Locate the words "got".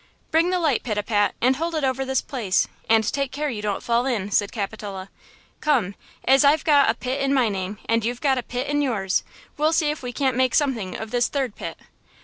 6.63-6.89, 8.19-8.39